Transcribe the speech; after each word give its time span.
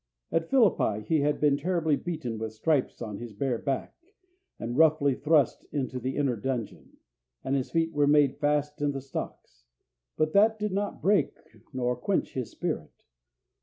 At 0.31 0.49
Philippi 0.49 1.01
he 1.05 1.19
had 1.19 1.39
been 1.39 1.57
terribly 1.57 1.95
beaten 1.95 2.39
with 2.39 2.53
stripes 2.53 3.03
on 3.03 3.19
his 3.19 3.33
bare 3.33 3.59
back, 3.59 3.93
and 4.57 4.75
roughly 4.75 5.13
thrust 5.13 5.63
into 5.71 5.99
the 5.99 6.15
inner 6.17 6.35
dungeon, 6.35 6.97
and 7.43 7.55
his 7.55 7.69
feet 7.69 7.93
were 7.93 8.07
made 8.07 8.37
fast 8.39 8.81
in 8.81 8.93
the 8.93 8.99
stocks; 9.01 9.65
but 10.17 10.33
that 10.33 10.57
did 10.57 10.71
not 10.71 11.03
break 11.03 11.37
nor 11.71 11.95
quench 11.95 12.33
his 12.33 12.49
spirit. 12.49 13.03